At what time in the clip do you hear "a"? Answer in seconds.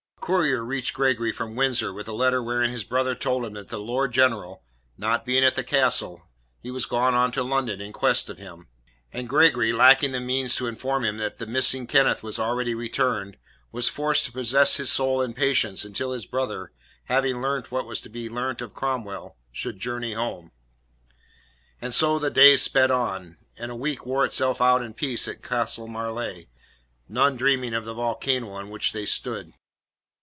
0.23-0.33, 2.07-2.13, 23.71-23.75